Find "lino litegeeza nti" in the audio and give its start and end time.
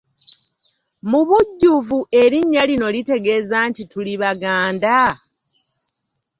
2.69-3.83